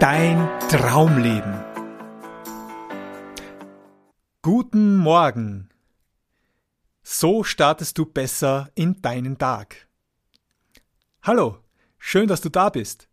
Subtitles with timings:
[0.00, 1.60] Dein Traumleben.
[4.42, 5.70] Guten Morgen.
[7.02, 9.88] So startest du besser in deinen Tag.
[11.22, 11.58] Hallo,
[11.98, 13.08] schön, dass du da bist.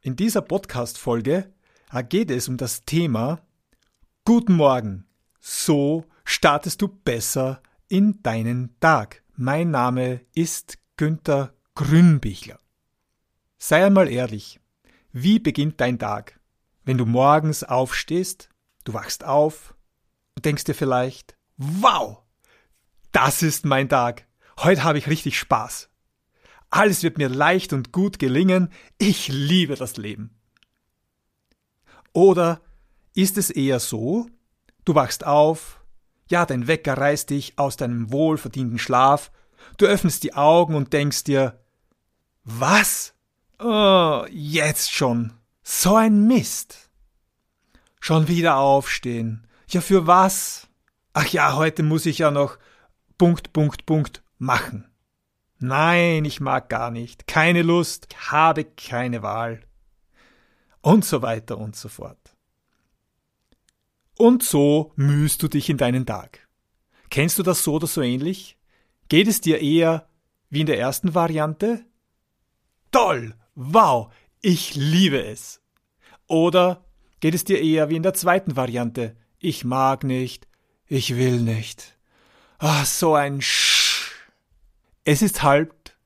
[0.00, 1.52] In dieser Podcast-Folge
[2.08, 3.42] geht es um das Thema
[4.24, 5.04] Guten Morgen.
[5.40, 9.22] So startest du besser in deinen Tag.
[9.36, 12.58] Mein Name ist Günther Grünbichler.
[13.58, 14.59] Sei einmal ehrlich.
[15.12, 16.38] Wie beginnt dein Tag?
[16.84, 18.48] Wenn du morgens aufstehst,
[18.84, 19.74] du wachst auf
[20.36, 22.22] und denkst dir vielleicht, wow,
[23.12, 24.26] das ist mein Tag.
[24.58, 25.88] Heute habe ich richtig Spaß.
[26.70, 28.72] Alles wird mir leicht und gut gelingen.
[28.98, 30.38] Ich liebe das Leben.
[32.12, 32.60] Oder
[33.14, 34.28] ist es eher so,
[34.84, 35.82] du wachst auf,
[36.28, 39.32] ja, dein Wecker reißt dich aus deinem wohlverdienten Schlaf,
[39.76, 41.60] du öffnest die Augen und denkst dir,
[42.44, 43.14] was?
[43.62, 45.34] Oh, jetzt schon.
[45.62, 46.90] So ein Mist.
[48.00, 49.46] Schon wieder aufstehen.
[49.68, 50.66] Ja, für was?
[51.12, 52.58] Ach ja, heute muss ich ja noch
[53.18, 54.90] Punkt, Punkt, Punkt machen.
[55.58, 57.26] Nein, ich mag gar nicht.
[57.26, 59.60] Keine Lust, habe keine Wahl.
[60.80, 62.34] Und so weiter und so fort.
[64.16, 66.48] Und so mühst du dich in deinen Tag.
[67.10, 68.56] Kennst du das so oder so ähnlich?
[69.08, 70.08] Geht es dir eher
[70.48, 71.84] wie in der ersten Variante?
[72.90, 73.34] Toll!
[73.54, 75.60] Wow, ich liebe es.
[76.26, 76.84] Oder
[77.20, 79.16] geht es dir eher wie in der zweiten Variante?
[79.38, 80.46] Ich mag nicht,
[80.86, 81.96] ich will nicht.
[82.58, 84.12] Ah, so ein Sch.
[85.04, 85.96] Es ist halt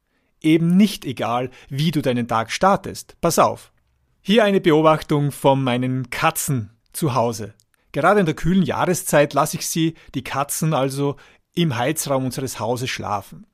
[0.41, 3.17] eben nicht egal, wie du deinen Tag startest.
[3.21, 3.73] Pass auf.
[4.21, 7.55] Hier eine Beobachtung von meinen Katzen zu Hause.
[7.93, 11.17] Gerade in der kühlen Jahreszeit lasse ich sie, die Katzen also,
[11.55, 13.47] im Heizraum unseres Hauses schlafen.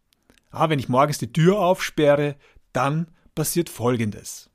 [0.50, 2.36] Ah, wenn ich morgens die Tür aufsperre,
[2.72, 3.08] dann
[3.40, 4.50] passiert Folgendes.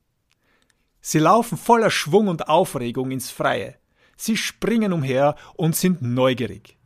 [1.02, 3.80] Sie laufen voller Schwung und Aufregung ins Freie.
[4.16, 6.78] Sie springen umher und sind neugierig.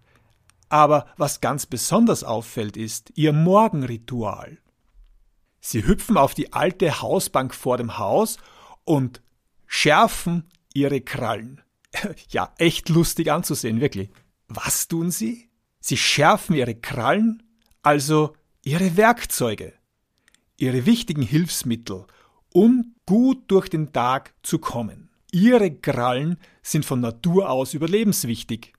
[0.69, 4.59] Aber was ganz besonders auffällt, ist ihr Morgenritual.
[5.59, 8.37] Sie hüpfen auf die alte Hausbank vor dem Haus
[8.85, 9.21] und
[9.67, 11.59] schärfen ihre Krallen.
[12.29, 14.09] Ja, echt lustig anzusehen, wirklich.
[14.47, 15.49] Was tun sie?
[15.81, 17.43] Sie schärfen ihre Krallen,
[17.81, 19.78] also ihre Werkzeuge
[20.61, 22.05] ihre wichtigen Hilfsmittel,
[22.53, 25.09] um gut durch den Tag zu kommen.
[25.31, 28.73] Ihre Krallen sind von Natur aus überlebenswichtig.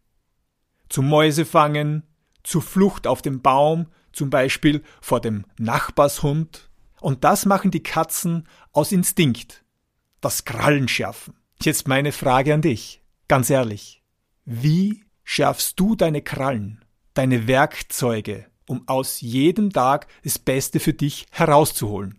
[0.88, 2.02] Zum Mäusefangen,
[2.42, 6.70] zur Flucht auf dem Baum, zum Beispiel vor dem Nachbarshund.
[7.00, 9.64] Und das machen die Katzen aus Instinkt.
[10.20, 11.34] Das Krallenschärfen.
[11.62, 13.02] Jetzt meine Frage an dich.
[13.28, 14.02] Ganz ehrlich.
[14.44, 21.26] Wie schärfst du deine Krallen, deine Werkzeuge, um aus jedem Tag das Beste für dich
[21.32, 22.16] herauszuholen.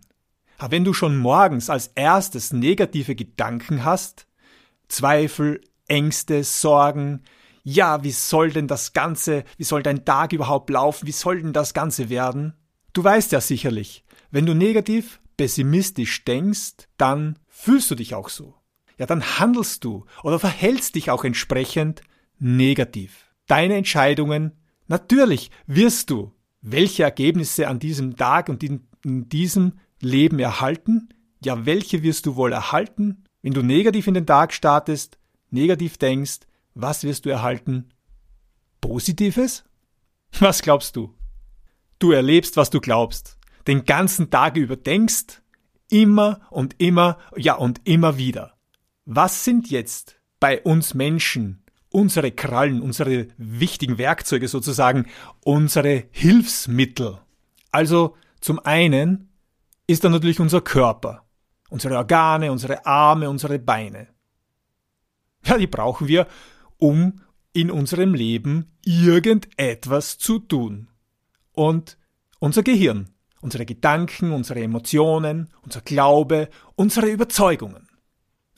[0.58, 4.26] Aber wenn du schon morgens als erstes negative Gedanken hast,
[4.86, 7.22] Zweifel, Ängste, Sorgen,
[7.64, 11.52] ja, wie soll denn das Ganze, wie soll dein Tag überhaupt laufen, wie soll denn
[11.52, 12.54] das Ganze werden?
[12.92, 18.54] Du weißt ja sicherlich, wenn du negativ, pessimistisch denkst, dann fühlst du dich auch so.
[18.98, 22.02] Ja, dann handelst du oder verhältst dich auch entsprechend
[22.38, 23.32] negativ.
[23.46, 24.52] Deine Entscheidungen,
[24.86, 31.08] natürlich wirst du welche Ergebnisse an diesem Tag und in, in diesem Leben erhalten?
[31.44, 33.24] Ja, welche wirst du wohl erhalten?
[33.42, 35.18] Wenn du negativ in den Tag startest,
[35.50, 36.40] negativ denkst,
[36.74, 37.88] was wirst du erhalten?
[38.80, 39.64] Positives?
[40.38, 41.14] Was glaubst du?
[41.98, 43.38] Du erlebst, was du glaubst.
[43.66, 45.42] Den ganzen Tag über denkst,
[45.90, 48.56] immer und immer, ja und immer wieder.
[49.04, 51.61] Was sind jetzt bei uns Menschen
[51.92, 55.06] unsere Krallen, unsere wichtigen Werkzeuge sozusagen,
[55.44, 57.18] unsere Hilfsmittel.
[57.70, 59.30] Also zum einen
[59.86, 61.24] ist da natürlich unser Körper,
[61.70, 64.08] unsere Organe, unsere Arme, unsere Beine.
[65.44, 66.26] Ja, die brauchen wir,
[66.78, 67.20] um
[67.52, 70.88] in unserem Leben irgendetwas zu tun.
[71.52, 71.98] Und
[72.38, 73.10] unser Gehirn,
[73.40, 77.88] unsere Gedanken, unsere Emotionen, unser Glaube, unsere Überzeugungen.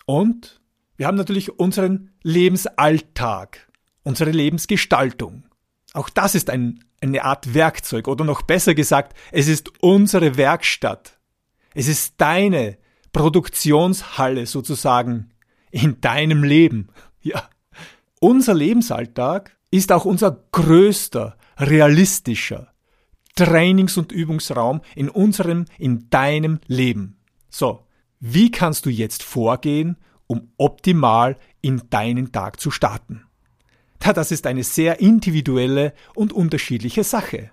[0.06, 0.60] Und
[0.96, 3.69] wir haben natürlich unseren Lebensalltag,
[4.02, 5.44] unsere Lebensgestaltung.
[5.93, 11.19] Auch das ist ein, eine Art Werkzeug oder noch besser gesagt, es ist unsere Werkstatt.
[11.75, 12.79] Es ist deine
[13.12, 15.31] Produktionshalle sozusagen
[15.70, 16.88] in deinem Leben.
[17.26, 17.49] Ja.
[18.20, 22.75] Unser Lebensalltag ist auch unser größter, realistischer
[23.35, 27.17] Trainings- und Übungsraum in unserem, in deinem Leben.
[27.49, 27.87] So,
[28.20, 33.25] wie kannst du jetzt vorgehen, um optimal in deinen Tag zu starten.
[33.99, 37.50] Da das ist eine sehr individuelle und unterschiedliche Sache.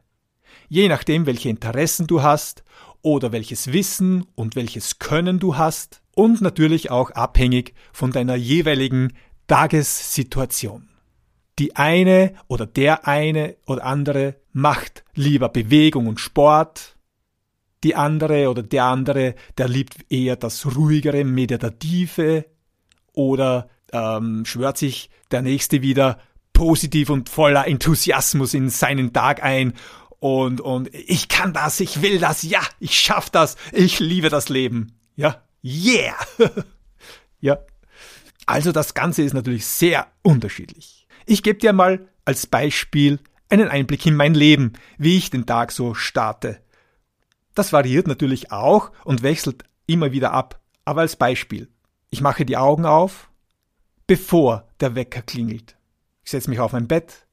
[0.67, 2.63] Je nachdem, welche Interessen du hast
[3.01, 9.13] oder welches Wissen und welches Können du hast, und natürlich auch abhängig von deiner jeweiligen
[9.47, 10.89] Tagessituation.
[11.59, 16.97] Die eine oder der eine oder andere macht lieber Bewegung und Sport,
[17.83, 22.45] die andere oder der andere, der liebt eher das ruhigere, meditative
[23.13, 26.19] oder ähm, schwört sich der nächste wieder
[26.53, 29.73] positiv und voller Enthusiasmus in seinen Tag ein
[30.21, 34.49] und, und ich kann das, ich will das, ja, ich schaff das, ich liebe das
[34.49, 34.93] Leben.
[35.15, 36.15] Ja, yeah!
[37.39, 37.57] ja.
[38.45, 41.07] Also das Ganze ist natürlich sehr unterschiedlich.
[41.25, 43.19] Ich gebe dir mal als Beispiel
[43.49, 46.61] einen Einblick in mein Leben, wie ich den Tag so starte.
[47.55, 50.61] Das variiert natürlich auch und wechselt immer wieder ab.
[50.85, 51.67] Aber als Beispiel.
[52.11, 53.31] Ich mache die Augen auf,
[54.05, 55.77] bevor der Wecker klingelt.
[56.23, 57.25] Ich setze mich auf mein Bett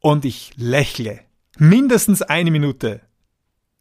[0.00, 1.20] und ich lächle.
[1.58, 3.02] Mindestens eine Minute.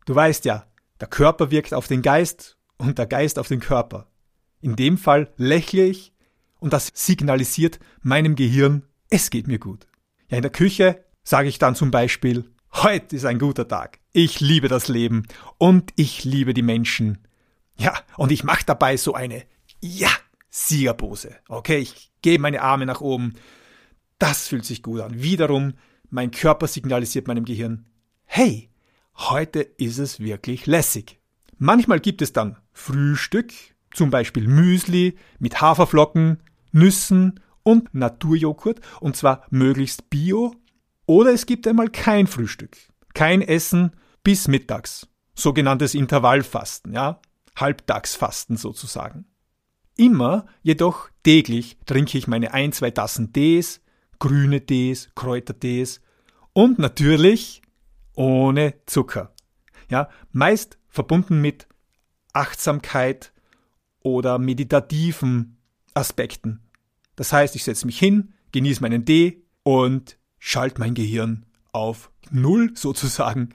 [0.05, 0.67] Du weißt ja,
[0.99, 4.11] der Körper wirkt auf den Geist und der Geist auf den Körper.
[4.59, 6.13] In dem Fall lächle ich
[6.59, 9.87] und das signalisiert meinem Gehirn, es geht mir gut.
[10.27, 13.99] Ja, in der Küche sage ich dann zum Beispiel, heute ist ein guter Tag.
[14.11, 15.23] Ich liebe das Leben
[15.57, 17.27] und ich liebe die Menschen.
[17.77, 19.45] Ja, und ich mache dabei so eine
[19.79, 20.09] Ja,
[20.55, 21.35] Siegerpose.
[21.49, 23.33] Okay, ich gebe meine Arme nach oben.
[24.19, 25.21] Das fühlt sich gut an.
[25.21, 25.73] Wiederum,
[26.11, 27.85] mein Körper signalisiert meinem Gehirn,
[28.25, 28.69] hey,
[29.15, 31.19] heute ist es wirklich lässig.
[31.57, 33.51] Manchmal gibt es dann Frühstück,
[33.95, 40.55] zum Beispiel Müsli mit Haferflocken, Nüssen und Naturjoghurt, und zwar möglichst bio.
[41.07, 42.77] Oder es gibt einmal kein Frühstück,
[43.15, 43.91] kein Essen
[44.23, 47.21] bis mittags, sogenanntes Intervallfasten, ja,
[47.55, 49.25] Halbtagsfasten sozusagen.
[49.95, 53.81] Immer jedoch täglich trinke ich meine ein, zwei Tassen Tees,
[54.19, 56.01] grüne Tees, Kräutertees
[56.53, 57.61] und natürlich
[58.15, 59.33] ohne Zucker.
[59.89, 61.67] Ja, meist verbunden mit
[62.33, 63.31] Achtsamkeit
[63.99, 65.57] oder meditativen
[65.93, 66.61] Aspekten.
[67.15, 72.71] Das heißt, ich setze mich hin, genieße meinen Tee und schalte mein Gehirn auf Null
[72.75, 73.49] sozusagen.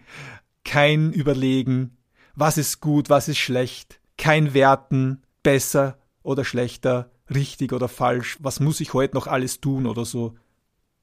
[0.64, 1.96] Kein Überlegen,
[2.34, 8.60] was ist gut, was ist schlecht, kein Werten, besser oder schlechter, richtig oder falsch, was
[8.60, 10.36] muss ich heute noch alles tun oder so.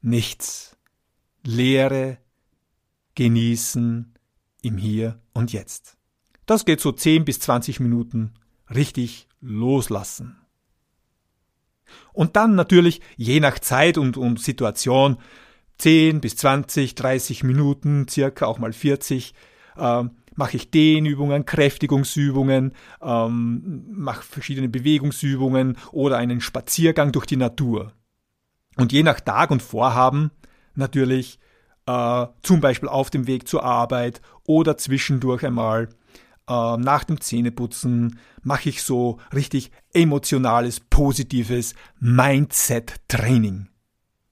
[0.01, 0.77] Nichts.
[1.43, 2.19] Lehre,
[3.15, 4.13] genießen
[4.61, 5.97] im Hier und Jetzt.
[6.45, 8.35] Das geht so 10 bis 20 Minuten
[8.69, 10.37] richtig loslassen.
[12.13, 15.17] Und dann natürlich, je nach Zeit und, und Situation,
[15.79, 19.33] 10 bis 20, 30 Minuten, circa auch mal 40,
[19.75, 20.03] äh,
[20.35, 27.93] mache ich Dehnübungen, Kräftigungsübungen, ähm, mache verschiedene Bewegungsübungen oder einen Spaziergang durch die Natur.
[28.77, 30.31] Und je nach Tag und Vorhaben
[30.75, 31.39] natürlich
[31.85, 35.89] äh, zum Beispiel auf dem Weg zur Arbeit oder zwischendurch einmal
[36.47, 43.67] äh, nach dem Zähneputzen mache ich so richtig emotionales, positives Mindset-Training.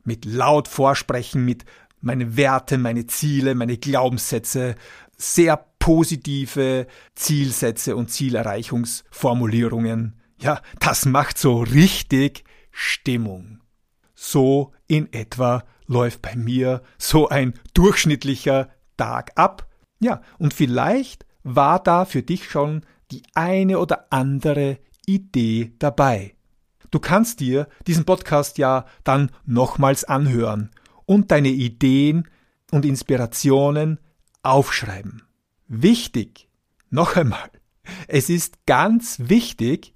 [0.04, 1.66] Mit laut Vorsprechen, mit
[2.02, 4.76] meine Werte, meine Ziele, meine Glaubenssätze,
[5.16, 10.14] sehr positive Zielsätze und Zielerreichungsformulierungen.
[10.40, 13.60] Ja, das macht so richtig Stimmung.
[14.16, 19.68] So in etwa läuft bei mir so ein durchschnittlicher Tag ab.
[20.00, 26.38] Ja, und vielleicht war da für dich schon die eine oder andere Idee dabei.
[26.92, 30.72] Du kannst dir diesen Podcast ja dann nochmals anhören
[31.04, 32.30] und deine Ideen
[32.72, 34.00] und Inspirationen
[34.44, 35.24] aufschreiben.
[35.76, 36.50] Wichtig,
[36.92, 37.50] noch einmal,
[38.08, 39.96] es ist ganz wichtig,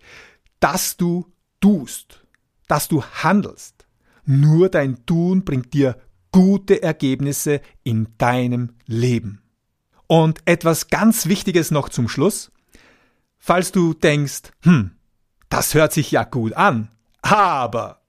[0.60, 1.32] dass du
[1.62, 2.26] tust,
[2.68, 3.86] dass du handelst.
[4.26, 9.44] Nur dein Tun bringt dir gute Ergebnisse in deinem Leben.
[10.08, 12.52] Und etwas ganz Wichtiges noch zum Schluss.
[13.38, 14.98] Falls du denkst, hm,
[15.48, 16.90] das hört sich ja gut an,
[17.22, 18.02] aber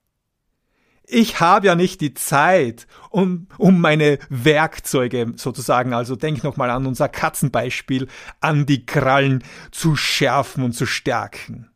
[1.09, 6.87] ich habe ja nicht die Zeit, um, um meine Werkzeuge sozusagen, also denk nochmal an
[6.87, 8.09] unser Katzenbeispiel,
[8.41, 11.71] an die Krallen zu schärfen und zu stärken.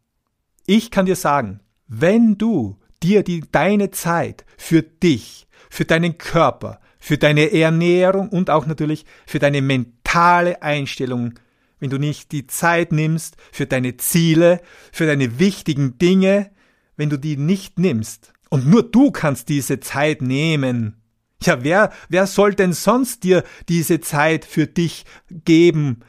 [0.67, 6.81] Ich kann dir sagen, wenn du dir die, deine Zeit für dich, für deinen Körper,
[6.99, 11.35] für deine Ernährung und auch natürlich für deine mentale Einstellung,
[11.81, 14.61] wenn du nicht die Zeit nimmst für deine Ziele,
[14.93, 16.51] für deine wichtigen Dinge,
[16.97, 21.01] wenn du die nicht nimmst, und nur du kannst diese Zeit nehmen.
[21.43, 26.01] Ja, wer, wer soll denn sonst dir diese Zeit für dich geben?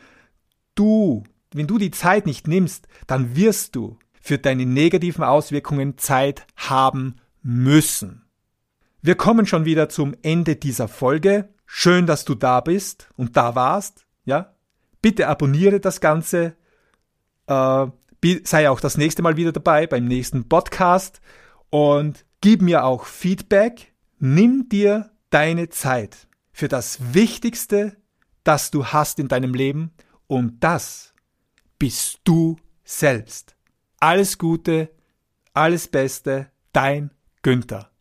[0.75, 1.23] Du.
[1.53, 7.15] Wenn du die Zeit nicht nimmst, dann wirst du für deine negativen Auswirkungen Zeit haben
[7.43, 8.25] müssen.
[9.01, 11.47] Wir kommen schon wieder zum Ende dieser Folge.
[11.65, 14.05] Schön, dass du da bist und da warst.
[14.25, 14.53] Ja,
[15.01, 16.57] bitte abonniere das Ganze.
[17.47, 17.87] Äh,
[18.43, 21.21] sei auch das nächste Mal wieder dabei beim nächsten Podcast
[21.69, 23.93] und gib mir auch Feedback.
[24.19, 27.95] Nimm dir deine Zeit für das Wichtigste,
[28.43, 29.93] das du hast in deinem Leben
[30.27, 31.13] und das
[31.79, 33.55] bist du selbst.
[34.01, 34.91] Alles Gute,
[35.53, 37.11] alles Beste, dein
[37.43, 37.92] Günther.